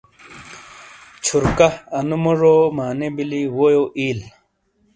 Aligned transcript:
چھورکا، 1.23 1.67
انو 1.97 2.17
مجو 2.23 2.55
معنی 2.75 3.07
بیلی، 3.15 3.41
وےیو 3.55 3.83
اییل۔ 3.97 4.19